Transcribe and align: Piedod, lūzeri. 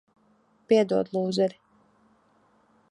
Piedod, 0.71 1.11
lūzeri. 1.19 1.59